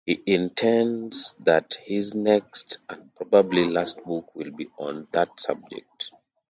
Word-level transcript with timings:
He 0.03 0.19
intends 0.25 1.35
that 1.41 1.75
his 1.83 2.15
next 2.15 2.79
and 2.89 3.13
probably 3.13 3.65
last 3.65 4.03
book 4.03 4.33
will 4.35 4.49
be 4.49 4.67
on 4.79 5.07
that 5.11 5.39
subject. 5.39 6.11